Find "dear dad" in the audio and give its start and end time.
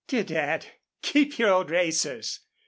0.07-0.65